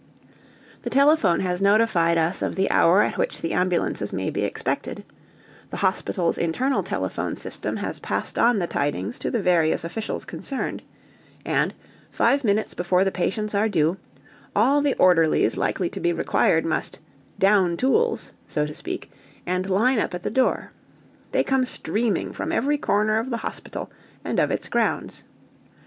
[0.81, 5.03] The telephone has notified us of the hour at which the ambulances may be expected;
[5.69, 10.81] the hospital's internal telephone system has passed on the tidings to the various officials concerned;
[11.45, 11.75] and,
[12.09, 13.95] five minutes before the patients are due,
[14.55, 16.97] all the orderlies likely to be required must
[17.37, 19.11] "down tools," so to speak,
[19.45, 20.71] and line up at the door.
[21.31, 23.91] They come streaming from every corner of the hospital
[24.25, 25.25] and of its grounds.